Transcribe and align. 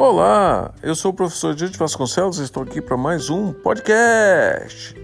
Olá, 0.00 0.72
eu 0.80 0.94
sou 0.94 1.10
o 1.10 1.14
professor 1.14 1.56
Diante 1.56 1.76
Vasconcelos 1.76 2.38
e 2.38 2.44
estou 2.44 2.62
aqui 2.62 2.80
para 2.80 2.96
mais 2.96 3.30
um 3.30 3.52
podcast. 3.52 4.94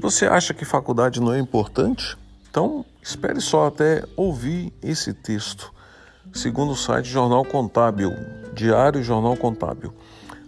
Você 0.00 0.24
acha 0.24 0.54
que 0.54 0.64
faculdade 0.64 1.20
não 1.20 1.34
é 1.34 1.38
importante? 1.38 2.16
Então, 2.48 2.82
espere 3.02 3.42
só 3.42 3.66
até 3.66 4.02
ouvir 4.16 4.72
esse 4.82 5.12
texto. 5.12 5.70
Segundo 6.32 6.72
o 6.72 6.74
site 6.74 7.10
Jornal 7.10 7.44
Contábil, 7.44 8.10
Diário 8.54 9.02
Jornal 9.02 9.36
Contábil. 9.36 9.92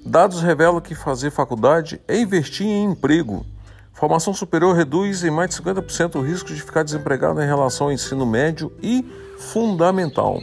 Dados 0.03 0.41
revelam 0.41 0.81
que 0.81 0.95
fazer 0.95 1.31
faculdade 1.31 2.01
é 2.09 2.19
investir 2.19 2.67
em 2.67 2.85
emprego. 2.85 3.45
Formação 3.93 4.33
superior 4.33 4.75
reduz 4.75 5.23
em 5.25 5.31
mais 5.31 5.51
de 5.51 5.61
50% 5.61 6.15
o 6.15 6.23
risco 6.23 6.55
de 6.55 6.63
ficar 6.63 6.85
desempregado 6.85 7.43
em 7.43 7.47
relação 7.47 7.89
ao 7.89 7.93
ensino 7.93 8.25
médio 8.25 8.73
e 8.83 9.05
fundamental. 9.39 10.41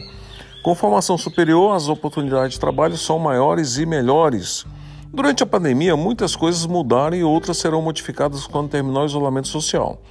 Com 0.66 0.74
formação 0.74 1.16
superior, 1.16 1.76
as 1.76 1.86
oportunidades 1.86 2.54
de 2.54 2.58
trabalho 2.58 2.98
são 2.98 3.20
maiores 3.20 3.78
e 3.78 3.86
melhores. 3.86 4.66
Durante 5.14 5.44
a 5.44 5.46
pandemia, 5.46 5.96
muitas 5.96 6.34
coisas 6.34 6.66
mudaram 6.66 7.16
e 7.16 7.22
outras 7.22 7.58
serão 7.58 7.80
modificadas 7.80 8.48
quando 8.48 8.68
terminar 8.68 9.02
o 9.02 9.06
isolamento 9.06 9.46
social, 9.46 10.02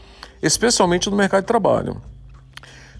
especialmente 0.41 1.09
no 1.09 1.18
mercado 1.18 1.41
de 1.41 1.48
trabalho. 1.48 2.02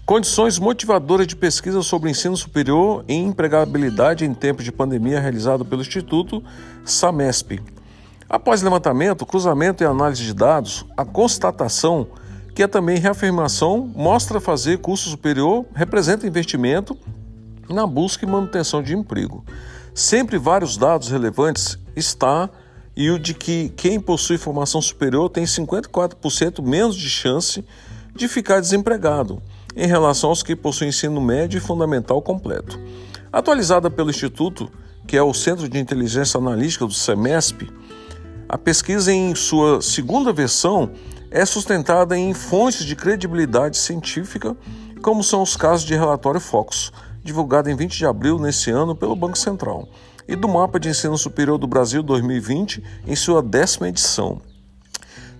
Condições 0.04 0.58
motivadoras 0.58 1.26
de 1.26 1.34
pesquisa 1.34 1.80
sobre 1.80 2.10
ensino 2.10 2.36
superior 2.36 3.02
e 3.08 3.14
empregabilidade 3.14 4.26
em 4.26 4.34
tempos 4.34 4.62
de 4.62 4.70
pandemia 4.70 5.18
realizado 5.18 5.64
pelo 5.64 5.80
Instituto 5.80 6.44
SAMESP. 6.84 7.62
Após 8.28 8.60
levantamento, 8.60 9.24
cruzamento 9.24 9.82
e 9.82 9.86
análise 9.86 10.22
de 10.22 10.34
dados, 10.34 10.84
a 10.94 11.06
constatação, 11.06 12.06
que 12.54 12.62
é 12.62 12.66
também 12.66 12.98
reafirmação, 12.98 13.90
mostra 13.96 14.40
fazer 14.40 14.76
curso 14.76 15.08
superior 15.08 15.64
representa 15.74 16.26
investimento 16.26 16.94
na 17.68 17.86
busca 17.86 18.24
e 18.24 18.28
manutenção 18.28 18.82
de 18.82 18.94
emprego. 18.94 19.44
Sempre 19.94 20.38
vários 20.38 20.76
dados 20.76 21.08
relevantes 21.08 21.78
está 21.94 22.50
e 22.96 23.10
o 23.10 23.18
de 23.18 23.34
que 23.34 23.68
quem 23.76 24.00
possui 24.00 24.38
formação 24.38 24.80
superior 24.80 25.28
tem 25.28 25.44
54% 25.44 26.62
menos 26.62 26.96
de 26.96 27.08
chance 27.08 27.64
de 28.14 28.26
ficar 28.28 28.60
desempregado 28.60 29.42
em 29.76 29.86
relação 29.86 30.30
aos 30.30 30.42
que 30.42 30.56
possuem 30.56 30.88
ensino 30.88 31.20
médio 31.20 31.58
e 31.58 31.60
fundamental 31.60 32.22
completo. 32.22 32.80
Atualizada 33.30 33.90
pelo 33.90 34.08
Instituto, 34.08 34.70
que 35.06 35.16
é 35.16 35.22
o 35.22 35.34
Centro 35.34 35.68
de 35.68 35.78
Inteligência 35.78 36.38
Analítica 36.38 36.86
do 36.86 36.94
SEMESP, 36.94 37.70
a 38.48 38.56
pesquisa 38.56 39.12
em 39.12 39.34
sua 39.34 39.82
segunda 39.82 40.32
versão 40.32 40.90
é 41.30 41.44
sustentada 41.44 42.16
em 42.16 42.32
fontes 42.32 42.84
de 42.84 42.96
credibilidade 42.96 43.76
científica, 43.76 44.56
como 45.02 45.22
são 45.22 45.42
os 45.42 45.56
casos 45.56 45.84
de 45.84 45.94
relatório 45.94 46.40
Focus, 46.40 46.92
divulgado 47.26 47.68
em 47.68 47.76
20 47.76 47.98
de 47.98 48.06
abril 48.06 48.38
nesse 48.38 48.70
ano 48.70 48.94
pelo 48.94 49.14
Banco 49.14 49.36
Central, 49.36 49.88
e 50.26 50.34
do 50.34 50.48
Mapa 50.48 50.80
de 50.80 50.88
Ensino 50.88 51.18
Superior 51.18 51.58
do 51.58 51.66
Brasil 51.66 52.02
2020 52.02 52.82
em 53.06 53.14
sua 53.14 53.42
décima 53.42 53.88
edição. 53.88 54.40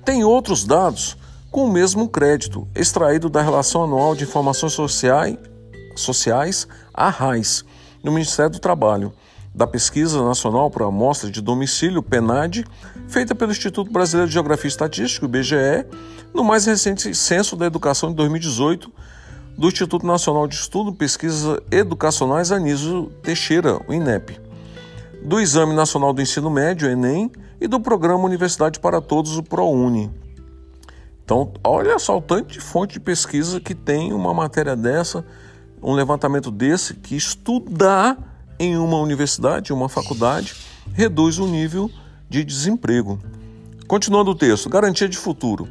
Tem 0.05 0.23
outros 0.23 0.65
dados 0.65 1.17
com 1.51 1.65
o 1.65 1.73
mesmo 1.73 2.09
crédito, 2.09 2.69
extraído 2.75 3.31
da 3.31 3.41
Relação 3.41 3.85
Anual 3.85 4.15
de 4.15 4.25
Informações 4.25 4.73
Sociais, 4.73 5.39
Sociais 5.95 6.69
a 6.93 7.09
RAIS, 7.09 7.65
no 8.03 8.13
Ministério 8.13 8.51
do 8.51 8.59
Trabalho, 8.59 9.13
da 9.55 9.67
Pesquisa 9.67 10.23
Nacional 10.23 10.71
para 10.71 10.85
Amostra 10.85 11.31
de 11.31 11.41
Domicílio, 11.41 12.03
PENAD, 12.03 12.65
feita 13.09 13.35
pelo 13.35 13.53
Instituto 13.53 13.91
Brasileiro 13.91 14.29
de 14.29 14.35
Geografia 14.35 14.67
e 14.67 14.69
Estatística, 14.69 15.25
IBGE, 15.25 15.87
no 16.35 16.45
mais 16.45 16.67
recente 16.67 17.15
Censo 17.15 17.57
da 17.57 17.65
Educação 17.65 18.11
de 18.11 18.17
2018, 18.17 18.93
do 19.57 19.69
Instituto 19.69 20.07
Nacional 20.07 20.47
de 20.47 20.55
Estudo 20.55 20.91
e 20.91 20.95
Pesquisas 20.95 21.61
Educacionais 21.71 22.53
Anísio 22.53 23.11
Teixeira, 23.23 23.81
o 23.89 23.93
INEP, 23.93 24.39
do 25.23 25.41
Exame 25.41 25.75
Nacional 25.75 26.13
do 26.13 26.21
Ensino 26.21 26.51
Médio, 26.51 26.91
ENEM, 26.91 27.31
e 27.61 27.67
do 27.67 27.81
Programa 27.81 28.25
Universidade 28.25 28.79
para 28.79 29.01
Todos, 29.01 29.39
o 29.39 29.43
ProUni. 29.43 30.11
Então, 31.25 31.53
olha 31.65 31.99
só 31.99 32.19
o 32.19 32.23
tanto 32.23 32.53
de 32.53 32.61
fonte 32.61 32.95
de 32.95 33.01
pesquisa 33.01 33.59
que 33.59 33.75
tem 33.75 34.13
uma 34.13 34.33
matéria 34.33 34.77
dessa, 34.77 35.25
um 35.83 35.93
levantamento 35.93 36.51
desse, 36.51 36.95
que 36.95 37.17
estudar 37.17 38.17
em 38.59 38.77
uma 38.77 38.99
universidade, 38.99 39.73
uma 39.73 39.89
faculdade, 39.89 40.55
reduz 40.93 41.39
o 41.39 41.47
nível 41.47 41.91
de 42.29 42.45
desemprego. 42.45 43.19
Continuando 43.89 44.31
o 44.33 44.35
texto, 44.35 44.69
garantia 44.69 45.09
de 45.09 45.17
futuro. 45.17 45.69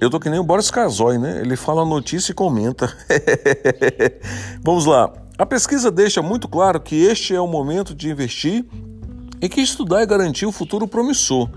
Eu 0.00 0.10
tô 0.10 0.18
que 0.18 0.28
nem 0.28 0.40
o 0.40 0.44
Boris 0.44 0.70
Casoy, 0.70 1.18
né? 1.18 1.40
Ele 1.40 1.56
fala 1.56 1.82
a 1.82 1.86
notícia 1.86 2.32
e 2.32 2.34
comenta. 2.34 2.92
Vamos 4.62 4.86
lá. 4.86 5.12
A 5.38 5.46
pesquisa 5.46 5.90
deixa 5.90 6.22
muito 6.22 6.46
claro 6.48 6.80
que 6.80 6.94
este 6.94 7.34
é 7.34 7.40
o 7.40 7.46
momento 7.46 7.94
de 7.94 8.10
investir 8.10 8.64
e 9.40 9.48
que 9.48 9.60
estudar 9.60 10.02
é 10.02 10.06
garantir 10.06 10.46
o 10.46 10.52
futuro 10.52 10.86
promissor, 10.86 11.50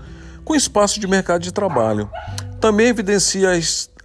com 0.44 0.54
espaço 0.54 0.98
de 0.98 1.06
mercado 1.06 1.42
de 1.42 1.52
trabalho. 1.52 2.10
Também 2.60 2.88
evidencia 2.88 3.50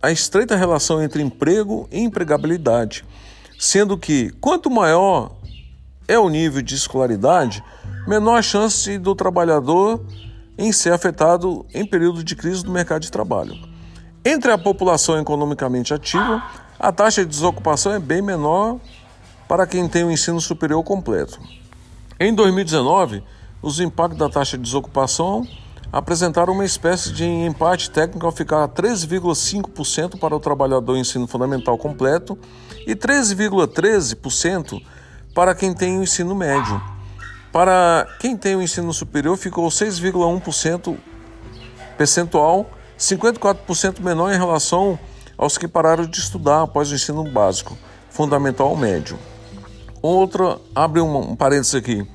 a 0.02 0.12
estreita 0.12 0.56
relação 0.56 1.02
entre 1.02 1.24
emprego 1.24 1.88
e 1.92 2.00
empregabilidade, 2.00 3.04
sendo 3.58 3.98
que 3.98 4.30
quanto 4.40 4.70
maior 4.70 5.32
é 6.08 6.20
o 6.20 6.30
nível 6.30 6.62
de 6.62 6.76
escolaridade, 6.76 7.64
menor 8.08 8.38
a 8.38 8.42
chance 8.42 8.98
do 8.98 9.16
trabalhador 9.16 10.06
em 10.58 10.72
ser 10.72 10.94
afetado 10.94 11.66
em 11.74 11.86
período 11.86 12.24
de 12.24 12.36
crise 12.36 12.64
do 12.64 12.72
mercado 12.72 13.02
de 13.02 13.12
trabalho. 13.12 13.73
Entre 14.26 14.50
a 14.50 14.58
população 14.58 15.20
economicamente 15.20 15.94
ativa, 15.94 16.42
a 16.80 16.94
taxa 16.94 17.24
de 17.24 17.28
desocupação 17.28 17.94
é 17.94 18.00
bem 18.00 18.22
menor 18.22 18.80
para 19.50 19.68
quem 19.68 19.86
tem 19.90 20.06
o 20.06 20.12
ensino 20.12 20.40
superior 20.40 20.82
completo. 20.82 21.38
Em 22.18 22.34
2019, 22.34 23.22
os 23.62 23.82
impactos 23.82 24.18
da 24.18 24.30
taxa 24.30 24.58
de 24.58 24.64
desocupação 24.64 25.46
apresentaram 25.92 26.54
uma 26.54 26.64
espécie 26.64 27.12
de 27.12 27.26
empate 27.26 27.92
técnico 27.92 28.26
ao 28.26 28.32
ficar 28.32 28.66
13,5% 28.70 30.18
para 30.18 30.34
o 30.34 30.40
trabalhador 30.40 30.96
ensino 30.96 31.28
fundamental 31.28 31.78
completo 31.78 32.40
e 32.88 32.96
13,13% 32.96 34.82
para 35.36 35.54
quem 35.54 35.74
tem 35.74 36.00
o 36.00 36.04
ensino 36.04 36.34
médio. 36.34 36.82
Para 37.52 38.08
quem 38.22 38.38
tem 38.38 38.56
o 38.56 38.62
ensino 38.62 38.94
superior, 38.94 39.36
ficou 39.36 39.68
6,1% 39.68 40.98
percentual 41.98 42.70
54% 42.98 44.00
menor 44.02 44.34
em 44.34 44.38
relação 44.38 44.98
aos 45.38 45.58
que 45.58 45.68
pararam 45.68 46.06
de 46.06 46.20
estudar 46.20 46.64
após 46.64 46.92
o 46.92 46.96
ensino 46.96 47.24
básico, 47.24 47.78
fundamental 48.10 48.70
ou 48.70 48.78
médio. 48.78 49.18
Outra, 50.02 50.60
abre 50.76 51.02
um, 51.02 51.32
um 51.32 51.36
parênteses 51.36 51.76
aqui. 51.76 52.08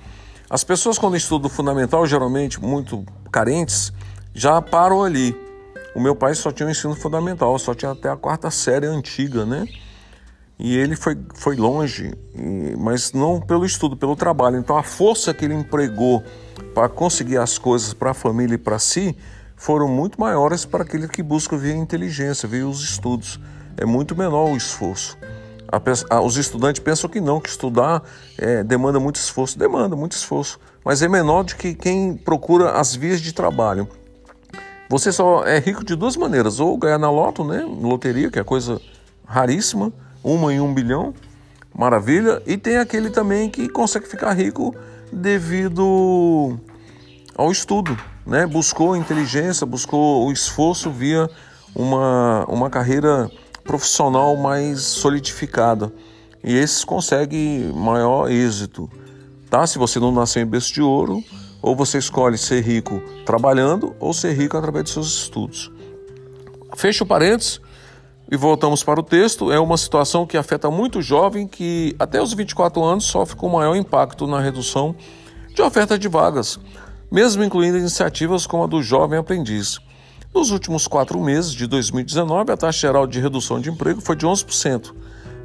As 0.49 0.65
pessoas, 0.65 0.99
quando 0.99 1.17
estudam 1.17 1.51
fundamental, 1.51 2.07
geralmente 2.07 2.61
muito 2.61 3.05
carentes, 3.31 3.93
já 4.35 4.61
param 4.63 5.03
ali. 5.03 5.37
O 5.95 6.01
meu 6.01 6.15
pai 6.15 6.35
só 6.35 6.53
tinha 6.53 6.67
o 6.67 6.71
ensino 6.71 6.95
fundamental, 6.95 7.59
só 7.59 7.75
tinha 7.75 7.91
até 7.91 8.09
a 8.09 8.17
quarta 8.17 8.51
série 8.51 8.87
antiga, 8.87 9.45
né? 9.45 9.67
E 10.59 10.77
ele 10.77 10.97
foi, 10.97 11.17
foi 11.35 11.57
longe, 11.57 12.13
mas 12.79 13.13
não 13.13 13.41
pelo 13.41 13.65
estudo, 13.65 13.97
pelo 13.97 14.17
trabalho. 14.17 14.59
Então 14.59 14.77
a 14.77 14.83
força 14.83 15.33
que 15.33 15.45
ele 15.45 15.55
empregou 15.55 16.23
para 16.75 16.89
conseguir 16.89 17.39
as 17.39 17.59
coisas 17.59 17.93
para 17.93 18.11
a 18.11 18.15
família 18.15 18.57
e 18.57 18.59
para 18.59 18.79
si 18.79 19.17
foram 19.59 19.89
muito 19.89 20.19
maiores 20.21 20.65
para 20.65 20.85
aquele 20.85 21.09
que 21.09 21.23
busca 21.23 21.57
via 21.57 21.75
inteligência, 21.75 22.49
via 22.49 22.67
os 22.67 22.81
estudos. 22.83 23.41
É 23.77 23.85
muito 23.85 24.17
menor 24.17 24.51
o 24.51 24.57
esforço. 24.57 25.19
os 26.25 26.37
estudantes 26.37 26.81
pensam 26.81 27.11
que 27.11 27.21
não, 27.21 27.41
que 27.41 27.49
estudar 27.49 28.03
é, 28.39 28.63
demanda 28.63 29.01
muito 29.01 29.17
esforço. 29.17 29.59
Demanda 29.59 29.97
muito 29.97 30.13
esforço, 30.13 30.61
mas 30.85 31.03
é 31.03 31.09
menor 31.09 31.43
do 31.43 31.57
que 31.57 31.75
quem 31.75 32.17
procura 32.17 32.71
as 32.71 32.95
vias 32.95 33.21
de 33.21 33.33
trabalho. 33.33 33.89
Você 34.89 35.13
só 35.13 35.45
é 35.45 35.59
rico 35.59 35.85
de 35.85 35.97
duas 35.97 36.17
maneiras: 36.17 36.61
ou 36.61 36.79
ganhar 36.79 36.99
na 36.99 37.11
loto, 37.11 37.45
né, 37.45 37.63
loteria, 37.63 38.31
que 38.31 38.39
é 38.39 38.45
coisa 38.45 38.81
raríssima, 39.27 39.93
uma 40.23 40.53
em 40.53 40.61
um 40.61 40.73
bilhão, 40.73 41.13
maravilha, 41.75 42.41
e 42.47 42.57
tem 42.57 42.79
aquele 42.79 43.11
também 43.11 43.51
que 43.51 43.69
consegue 43.69 44.07
ficar 44.07 44.33
rico 44.33 44.75
devido 45.13 46.59
ao 47.37 47.51
estudo 47.51 47.97
né, 48.29 48.47
buscou 48.47 48.95
inteligência, 48.95 49.67
buscou 49.67 50.27
o 50.27 50.31
esforço 50.31 50.91
via 50.91 51.31
uma, 51.75 52.45
uma 52.47 52.69
carreira 52.69 53.31
profissional 53.65 54.37
mais 54.37 54.83
solidificada. 54.83 55.91
E 56.45 56.55
esses 56.55 56.85
conseguem 56.85 57.73
maior 57.73 58.31
êxito. 58.31 58.89
Tá? 59.49 59.67
Se 59.67 59.79
você 59.79 59.99
não 59.99 60.13
nasceu 60.13 60.43
em 60.43 60.47
berço 60.47 60.75
de 60.75 60.83
ouro, 60.83 61.25
ou 61.63 61.75
você 61.75 61.97
escolhe 61.97 62.37
ser 62.37 62.63
rico 62.63 63.03
trabalhando, 63.25 63.97
ou 63.99 64.13
ser 64.13 64.35
rico 64.35 64.57
através 64.57 64.85
de 64.85 64.91
seus 64.91 65.23
estudos. 65.23 65.73
Fecha 66.77 67.03
o 67.03 67.07
parênteses 67.07 67.61
e 68.31 68.37
voltamos 68.37 68.85
para 68.85 69.01
o 69.01 69.03
texto. 69.03 69.51
É 69.51 69.59
uma 69.59 69.79
situação 69.79 70.27
que 70.27 70.37
afeta 70.37 70.71
muito 70.71 71.01
jovem 71.01 71.49
que 71.49 71.97
até 71.99 72.23
os 72.23 72.35
24 72.35 72.85
anos 72.85 73.05
sofre 73.05 73.37
com 73.37 73.49
maior 73.49 73.75
impacto 73.75 74.27
na 74.27 74.39
redução 74.39 74.95
de 75.55 75.63
oferta 75.63 75.99
de 75.99 76.09
vagas 76.09 76.61
mesmo 77.11 77.43
incluindo 77.43 77.79
iniciativas 77.79 78.47
como 78.47 78.65
a 78.65 78.67
do 78.67 78.83
Jovem 78.83 79.19
Aprendiz. 79.19 79.79
Nos 80.35 80.51
últimos 80.51 80.87
quatro 80.87 81.19
meses 81.21 81.53
de 81.53 81.67
2019, 81.67 82.53
a 82.53 82.57
taxa 82.57 82.81
geral 82.81 83.07
de 83.07 83.19
redução 83.19 83.61
de 83.61 83.71
emprego 83.71 84.01
foi 84.01 84.15
de 84.15 84.27
11%, 84.27 84.95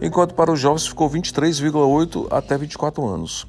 enquanto 0.01 0.35
para 0.35 0.51
os 0.51 0.59
jovens 0.59 0.85
ficou 0.85 1.09
23,8% 1.09 2.27
até 2.29 2.57
24 2.57 3.07
anos. 3.07 3.47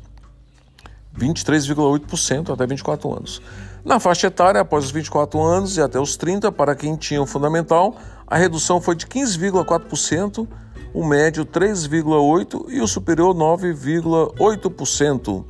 23,8% 1.19 2.53
até 2.53 2.67
24 2.67 3.17
anos. 3.17 3.43
Na 3.85 4.01
faixa 4.01 4.29
etária, 4.29 4.61
após 4.61 4.87
os 4.87 4.91
24 4.91 5.43
anos 5.43 5.77
e 5.77 5.83
até 5.83 6.01
os 6.01 6.17
30, 6.17 6.51
para 6.53 6.75
quem 6.75 6.97
tinha 6.97 7.21
o 7.21 7.27
fundamental, 7.27 7.97
a 8.27 8.37
redução 8.37 8.81
foi 8.81 8.97
de 8.97 9.07
15,4%, 9.07 10.49
o 10.93 11.05
médio 11.05 11.45
3,8% 11.45 12.67
e 12.69 12.81
o 12.81 12.87
superior 12.87 13.35
9,8%. 13.35 15.45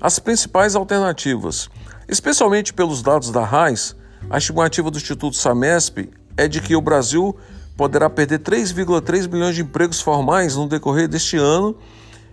As 0.00 0.18
principais 0.18 0.74
alternativas, 0.74 1.68
especialmente 2.10 2.74
pelos 2.74 3.02
dados 3.02 3.30
da 3.30 3.44
RAIS, 3.44 3.94
a 4.28 4.36
estimativa 4.36 4.90
do 4.90 4.98
Instituto 4.98 5.36
Samesp 5.36 6.10
é 6.36 6.48
de 6.48 6.60
que 6.60 6.74
o 6.74 6.80
Brasil 6.80 7.36
poderá 7.76 8.10
perder 8.10 8.40
3,3 8.40 9.30
milhões 9.30 9.54
de 9.54 9.62
empregos 9.62 10.00
formais 10.00 10.56
no 10.56 10.68
decorrer 10.68 11.08
deste 11.08 11.36
ano 11.36 11.76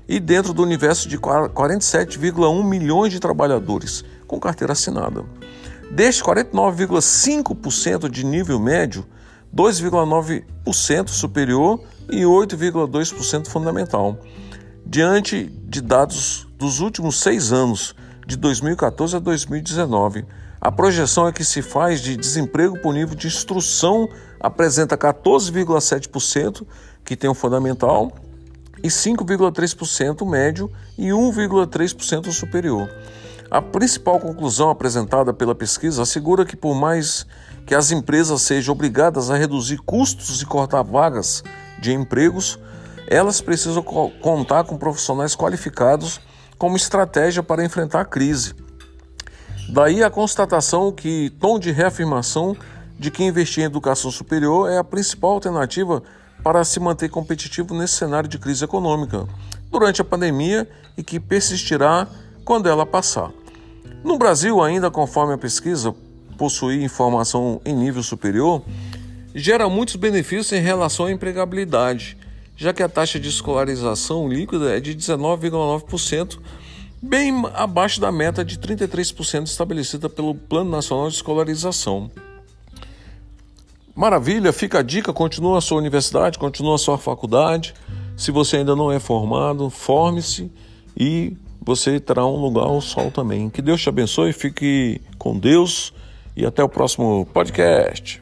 e 0.07 0.19
dentro 0.19 0.51
do 0.53 0.63
universo 0.63 1.07
de 1.07 1.17
47,1 1.17 2.63
milhões 2.63 3.13
de 3.13 3.19
trabalhadores 3.19 4.03
com 4.25 4.39
carteira 4.39 4.73
assinada. 4.73 5.23
Deste 5.91 6.23
49,5% 6.23 8.09
de 8.09 8.25
nível 8.25 8.59
médio, 8.59 9.05
2,9% 9.55 11.09
superior 11.09 11.79
e 12.09 12.23
8,2% 12.23 13.47
fundamental. 13.47 14.19
Diante 14.85 15.45
de 15.45 15.81
dados 15.81 16.47
dos 16.57 16.79
últimos 16.79 17.19
seis 17.19 17.51
anos, 17.53 17.95
de 18.27 18.35
2014 18.35 19.15
a 19.15 19.19
2019, 19.19 20.25
a 20.59 20.69
projeção 20.69 21.29
é 21.29 21.31
que 21.31 21.45
se 21.45 21.61
faz 21.61 22.01
de 22.01 22.17
desemprego 22.17 22.77
por 22.81 22.93
nível 22.93 23.15
de 23.15 23.25
instrução 23.25 24.09
apresenta 24.37 24.97
14,7% 24.97 26.67
que 27.05 27.15
tem 27.15 27.29
o 27.29 27.33
fundamental 27.33 28.11
e 28.83 28.89
5,3% 28.89 30.29
médio 30.29 30.69
e 30.97 31.07
1,3% 31.07 32.29
superior. 32.33 32.89
A 33.49 33.61
principal 33.61 34.19
conclusão 34.19 34.69
apresentada 34.69 35.33
pela 35.33 35.55
pesquisa 35.55 36.01
assegura 36.01 36.45
que, 36.45 36.57
por 36.57 36.75
mais 36.75 37.25
que 37.65 37.73
as 37.73 37.91
empresas 37.91 38.41
sejam 38.41 38.73
obrigadas 38.73 39.31
a 39.31 39.37
reduzir 39.37 39.77
custos 39.77 40.41
e 40.41 40.45
cortar 40.45 40.83
vagas 40.83 41.45
de 41.79 41.93
empregos, 41.93 42.59
elas 43.07 43.39
precisam 43.39 43.81
contar 43.81 44.65
com 44.65 44.77
profissionais 44.77 45.33
qualificados 45.33 46.19
como 46.57 46.75
estratégia 46.75 47.43
para 47.43 47.63
enfrentar 47.63 48.01
a 48.01 48.05
crise. 48.05 48.53
Daí 49.69 50.03
a 50.03 50.09
constatação 50.09 50.91
que 50.91 51.29
tom 51.39 51.59
de 51.59 51.71
reafirmação 51.71 52.55
de 52.97 53.11
que 53.11 53.23
investir 53.23 53.63
em 53.63 53.67
educação 53.67 54.09
superior 54.09 54.69
é 54.71 54.77
a 54.77 54.83
principal 54.83 55.31
alternativa 55.31 56.01
para 56.43 56.63
se 56.63 56.79
manter 56.79 57.09
competitivo 57.09 57.75
nesse 57.75 57.95
cenário 57.95 58.29
de 58.29 58.39
crise 58.39 58.63
econômica 58.63 59.27
durante 59.69 60.01
a 60.01 60.05
pandemia 60.05 60.67
e 60.97 61.03
que 61.03 61.19
persistirá 61.19 62.07
quando 62.43 62.69
ela 62.69 62.85
passar. 62.85 63.31
No 64.03 64.17
Brasil, 64.17 64.63
ainda 64.63 64.89
conforme 64.89 65.33
a 65.33 65.37
pesquisa, 65.37 65.93
possuir 66.37 66.81
informação 66.81 67.61
em 67.65 67.75
nível 67.75 68.01
superior 68.01 68.63
gera 69.35 69.69
muitos 69.69 69.95
benefícios 69.95 70.51
em 70.53 70.61
relação 70.61 71.07
à 71.07 71.11
empregabilidade, 71.11 72.16
já 72.57 72.73
que 72.73 72.81
a 72.81 72.89
taxa 72.89 73.19
de 73.19 73.29
escolarização 73.29 74.27
líquida 74.27 74.75
é 74.75 74.79
de 74.79 74.95
19,9%, 74.95 76.39
bem 76.99 77.31
abaixo 77.53 78.01
da 78.01 78.11
meta 78.11 78.43
de 78.43 78.57
33% 78.57 79.45
estabelecida 79.45 80.09
pelo 80.09 80.33
Plano 80.33 80.71
Nacional 80.71 81.07
de 81.07 81.15
Escolarização. 81.15 82.09
Maravilha, 83.95 84.51
fica 84.51 84.79
a 84.79 84.81
dica, 84.81 85.13
continua 85.13 85.59
a 85.59 85.61
sua 85.61 85.77
universidade, 85.77 86.37
continua 86.37 86.75
a 86.75 86.77
sua 86.79 86.97
faculdade. 86.97 87.73
Se 88.15 88.31
você 88.31 88.57
ainda 88.57 88.75
não 88.75 88.91
é 88.91 88.99
formado, 88.99 89.69
forme-se 89.69 90.51
e 90.95 91.37
você 91.61 91.99
terá 91.99 92.25
um 92.25 92.39
lugar 92.39 92.65
ao 92.65 92.81
sol 92.81 93.11
também. 93.11 93.49
Que 93.49 93.61
Deus 93.61 93.81
te 93.81 93.89
abençoe, 93.89 94.33
fique 94.33 95.01
com 95.17 95.37
Deus 95.37 95.93
e 96.35 96.45
até 96.45 96.63
o 96.63 96.69
próximo 96.69 97.27
podcast. 97.33 98.21